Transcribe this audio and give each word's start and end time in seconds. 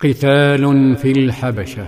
قتال 0.00 0.96
في 0.96 1.12
الحبشة. 1.12 1.86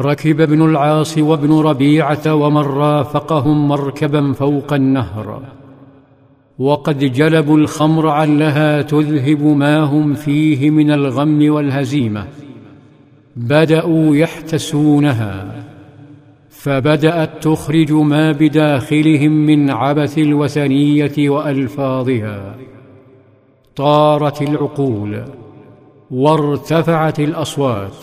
ركب 0.00 0.40
ابن 0.40 0.64
العاص 0.64 1.18
وابن 1.18 1.58
ربيعة 1.58 2.34
ومن 2.34 2.62
رافقهم 2.62 3.68
مركبا 3.68 4.32
فوق 4.32 4.72
النهر. 4.72 5.42
وقد 6.58 6.98
جلبوا 6.98 7.58
الخمر 7.58 8.08
علها 8.08 8.82
تذهب 8.82 9.42
ما 9.42 9.80
هم 9.80 10.14
فيه 10.14 10.70
من 10.70 10.90
الغم 10.90 11.52
والهزيمة. 11.52 12.26
بدأوا 13.36 14.16
يحتسونها. 14.16 15.64
فبدأت 16.50 17.42
تخرج 17.42 17.92
ما 17.92 18.32
بداخلهم 18.32 19.32
من 19.32 19.70
عبث 19.70 20.18
الوثنية 20.18 21.30
وألفاظها. 21.30 22.56
طارت 23.76 24.42
العقول. 24.42 25.24
وارتفعت 26.10 27.20
الأصوات 27.20 27.96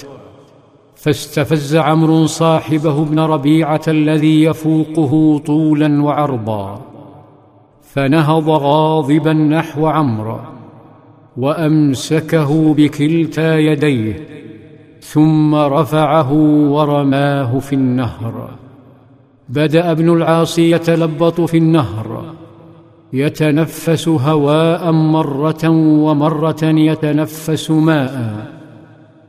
فاستفز 0.96 1.76
عمرو 1.76 2.26
صاحبه 2.26 3.02
ابن 3.02 3.20
ربيعة 3.20 3.82
الذي 3.88 4.44
يفوقه 4.44 5.42
طولا 5.46 6.04
وعرضا 6.04 6.82
فنهض 7.94 8.50
غاضبا 8.50 9.34
نحو 9.34 9.88
عمرو 9.88 10.40
وأمسكه 11.38 12.74
بكلتا 12.74 13.58
يديه 13.58 14.28
ثم 15.02 15.56
رفعه 15.56 16.34
ورماه 16.72 17.60
في 17.60 17.74
النهر. 17.76 18.50
بدأ 19.50 19.92
ابن 19.92 20.14
العاص 20.14 20.60
يتلبط 20.60 21.42
في 21.42 21.58
النهر 21.58 22.11
يتنفس 23.14 24.08
هواء 24.08 24.92
مرة 24.92 25.70
ومرة 25.70 26.64
يتنفس 26.64 27.72
ماء. 27.72 28.48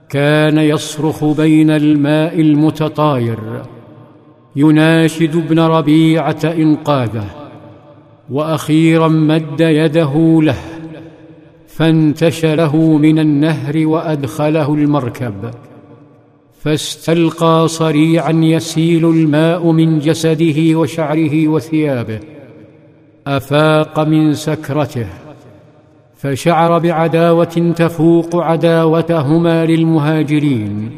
كان 0.08 0.58
يصرخ 0.58 1.24
بين 1.24 1.70
الماء 1.70 2.40
المتطاير. 2.40 3.38
يناشد 4.56 5.36
ابن 5.36 5.60
ربيعة 5.60 6.40
إنقاذه. 6.44 7.26
وأخيرا 8.30 9.08
مد 9.08 9.60
يده 9.60 10.40
له. 10.42 10.58
فانتشله 11.66 12.76
من 12.76 13.18
النهر 13.18 13.86
وأدخله 13.86 14.74
المركب. 14.74 15.50
فاستلقى 16.60 17.68
صريعا 17.68 18.32
يسيل 18.32 19.04
الماء 19.04 19.70
من 19.70 19.98
جسده 19.98 20.78
وشعره 20.78 21.48
وثيابه. 21.48 22.20
أفاق 23.26 24.00
من 24.00 24.34
سكرته 24.34 25.06
فشعر 26.14 26.78
بعداوة 26.78 27.74
تفوق 27.76 28.36
عداوتهما 28.36 29.66
للمهاجرين 29.66 30.90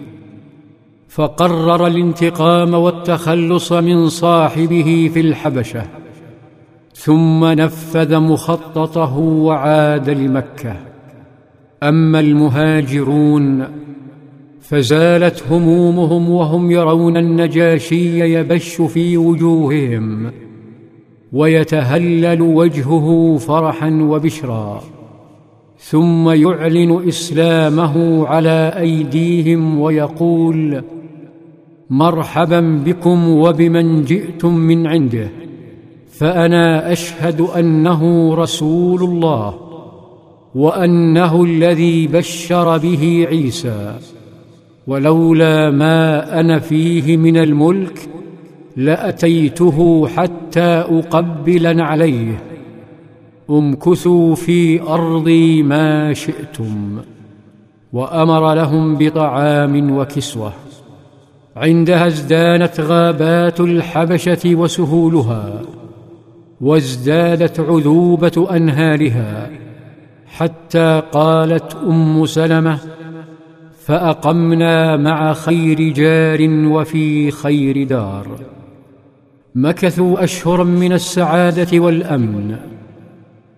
فقرر 1.08 1.86
الانتقام 1.86 2.75
والتخلص 2.75 3.72
من 3.72 4.08
صاحبه 4.08 5.11
في 5.14 5.20
الحبشة 5.20 5.83
ثم 6.95 7.45
نفذ 7.45 8.19
مخططه 8.19 9.19
وعاد 9.19 10.11
لمكة. 10.11 10.77
أما 11.83 12.20
المهاجرون 12.20 13.64
فزالت 14.61 15.45
همومهم 15.50 16.30
وهم 16.30 16.70
يرون 16.70 17.17
النجاشي 17.17 18.34
يبش 18.34 18.83
في 18.83 19.17
وجوههم. 19.17 20.33
ويتهلل 21.34 22.42
وجهه 22.42 23.36
فرحا 23.36 23.90
وبشرا 24.02 24.80
ثم 25.78 26.30
يعلن 26.30 27.08
إسلامه 27.08 28.27
على 28.27 28.72
أيديهم 28.78 29.80
ويقول 29.80 30.82
مرحبا 31.90 32.60
بكم 32.60 33.28
وبمن 33.28 34.05
جئتم 34.05 34.55
من 34.55 34.86
عنده 34.86 35.28
فأنا 36.10 36.92
أشهد 36.92 37.40
أنه 37.40 38.34
رسول 38.34 39.02
الله 39.02 39.55
وأنه 40.55 41.45
الذي 41.45 42.06
بشر 42.06 42.78
به 42.78 43.27
عيسى 43.28 43.96
ولولا 44.86 45.70
ما 45.70 46.40
أنا 46.40 46.58
فيه 46.58 47.16
من 47.16 47.36
الملك 47.36 48.14
لأتيته 48.77 50.08
حتى 50.08 50.85
اقبل 50.90 51.80
عليه. 51.80 52.42
امكثوا 53.51 54.35
في 54.35 54.83
ارضي 54.83 55.62
ما 55.62 56.12
شئتم 56.12 57.01
وأمر 57.92 58.55
لهم 58.55 58.96
بطعام 58.98 59.96
وكسوة. 59.96 60.52
عندها 61.57 62.07
ازدانت 62.07 62.80
غابات 62.80 63.61
الحبشة 63.61 64.55
وسهولها 64.55 65.63
وازدادت 66.61 67.61
عذوبة 67.61 68.48
أنهارها. 68.57 69.51
حتى 70.27 71.02
قالت 71.13 71.77
أم 71.86 72.27
سلمة 72.27 72.79
فأقمنا 73.84 74.96
مع 74.96 75.33
خير 75.33 75.80
جار 75.80 76.48
وفي 76.51 77.30
خير 77.30 77.86
دار. 77.86 78.27
مكثوا 79.54 80.24
أشهرا 80.24 80.64
من 80.64 80.92
السعادة 80.92 81.78
والأمن 81.80 82.56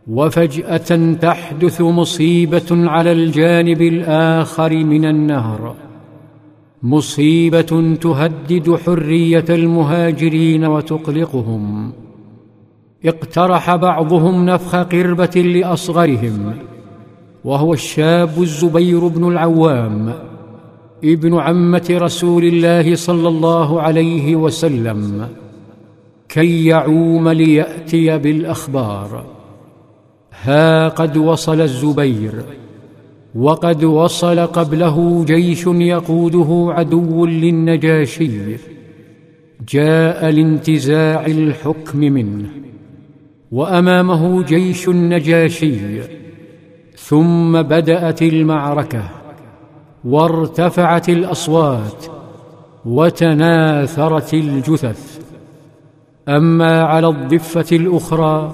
وفجأة 0.07 1.13
تحدث 1.13 1.81
مصيبة 1.81 2.71
على 2.71 3.13
الجانب 3.13 3.83
الآخر 3.83 4.75
من 4.75 5.05
النهر 5.05 5.75
مصيبة 6.83 7.97
تهدد 8.01 8.77
حرية 8.87 9.45
المهاجرين 9.51 10.65
وتقلقهم. 10.65 11.93
اقترح 13.05 13.77
بعضهم 13.77 14.47
نفخ 14.47 14.77
قربة 14.77 15.41
لأصغرهم 15.41 16.55
وهو 17.45 17.73
الشاب 17.73 18.43
الزبير 18.43 19.07
بن 19.07 19.29
العوام 19.29 20.15
ابن 21.05 21.39
عمة 21.39 21.87
رسول 21.91 22.45
الله 22.45 22.95
صلى 22.95 23.29
الله 23.29 23.81
عليه 23.81 24.37
وسلم. 24.37 25.29
كي 26.37 26.67
يعوم 26.67 27.29
ليأتي 27.29 28.19
بالأخبار. 28.19 29.27
ها 30.43 30.89
قد 30.89 31.17
وصل 31.17 31.61
الزبير 31.61 32.33
وقد 33.35 33.85
وصل 33.85 34.47
قبله 34.47 35.25
جيش 35.25 35.67
يقوده 35.67 36.75
عدو 36.75 37.27
للنجاشي. 37.27 38.57
جاء 39.69 40.31
لانتزاع 40.31 41.27
الحكم 41.27 41.99
منه 41.99 42.49
وأمامه 43.53 44.43
جيش 44.43 44.89
النجاشي. 44.89 46.01
ثم 46.97 47.63
بدأت 47.63 48.23
المعركة 48.23 49.11
وارتفعت 50.05 51.09
الأصوات 51.09 52.05
وتناثرت 52.85 54.35
الجثث. 54.35 55.16
أما 56.29 56.83
على 56.83 57.09
الضفة 57.09 57.77
الأخرى 57.77 58.53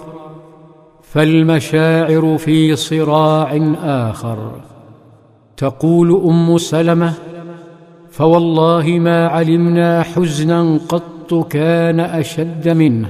فالمشاعر 1.03 2.37
في 2.39 2.77
صراع 2.77 3.75
آخر. 3.85 4.53
تقول 5.57 6.23
أم 6.25 6.59
سلمة 6.59 7.13
فوالله 8.11 8.99
ما 8.99 9.27
علمنا 9.27 10.03
حزنا 10.03 10.79
قط 10.89 11.49
كان 11.51 12.01
أشد 12.01 12.69
منه. 12.69 13.09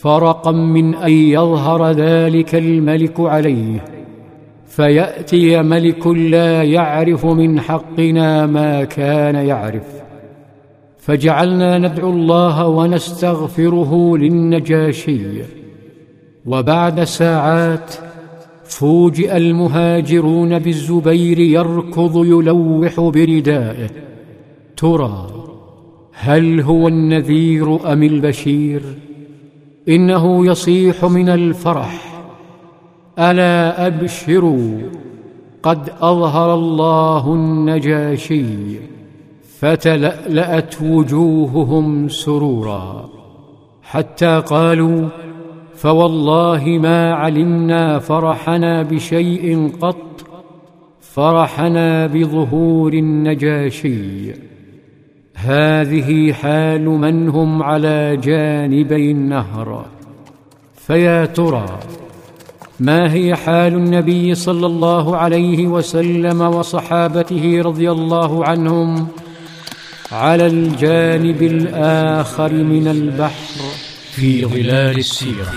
فرقا 0.00 0.52
من 0.52 0.94
أن 0.94 1.12
يظهر 1.12 1.90
ذلك 1.90 2.54
الملك 2.54 3.20
عليه 3.20 3.84
فيأتي 4.66 5.62
ملك 5.62 6.06
لا 6.06 6.62
يعرف 6.62 7.26
من 7.26 7.60
حقنا 7.60 8.46
ما 8.46 8.84
كان 8.84 9.34
يعرف. 9.34 10.05
فجعلنا 11.06 11.78
ندعو 11.78 12.10
الله 12.10 12.66
ونستغفره 12.66 14.16
للنجاشي. 14.16 15.42
وبعد 16.46 17.04
ساعات 17.04 17.94
فوجئ 18.64 19.36
المهاجرون 19.36 20.58
بالزبير 20.58 21.38
يركض 21.38 22.24
يلوح 22.24 23.00
بردائه. 23.00 23.90
ترى 24.76 25.26
هل 26.12 26.60
هو 26.60 26.88
النذير 26.88 27.92
أم 27.92 28.02
البشير؟ 28.02 28.82
إنه 29.88 30.46
يصيح 30.46 31.04
من 31.04 31.28
الفرح. 31.28 32.24
ألا 33.18 33.86
أبشروا 33.86 34.78
قد 35.62 35.88
أظهر 36.00 36.54
الله 36.54 37.34
النجاشي. 37.34 38.46
فتلألأت 39.60 40.82
وجوههم 40.82 42.08
سرورا. 42.08 43.08
حتى 43.82 44.42
قالوا 44.46 45.08
فوالله 45.74 46.64
ما 46.82 47.14
علمنا 47.14 47.98
فرحنا 47.98 48.82
بشيء 48.82 49.72
قط 49.80 50.26
فرحنا 51.00 52.06
بظهور 52.06 52.92
النجاشي. 52.92 54.32
هذه 55.34 56.32
حال 56.32 56.84
من 56.88 57.28
هم 57.28 57.62
على 57.62 58.16
جانبي 58.16 59.10
النهر. 59.10 59.86
فيا 60.74 61.26
ترى 61.26 61.66
ما 62.80 63.12
هي 63.12 63.34
حال 63.34 63.74
النبي 63.74 64.34
صلى 64.34 64.66
الله 64.66 65.16
عليه 65.16 65.66
وسلم 65.66 66.40
وصحابته 66.40 67.62
رضي 67.62 67.90
الله 67.90 68.44
عنهم؟ 68.44 69.08
على 70.12 70.46
الجانب 70.46 71.42
الآخر 71.42 72.52
من 72.52 72.88
البحر 72.88 73.60
في 74.14 74.44
ظلال 74.44 74.98
السيرة. 74.98 75.52